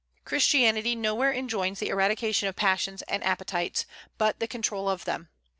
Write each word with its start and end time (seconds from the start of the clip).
Christianity 0.25 0.95
nowhere 0.95 1.31
enjoins 1.31 1.77
the 1.77 1.89
eradication 1.89 2.47
of 2.49 2.55
passions 2.55 3.03
and 3.03 3.23
appetites, 3.23 3.85
but 4.17 4.39
the 4.39 4.47
control 4.47 4.89
of 4.89 5.05
them. 5.05 5.29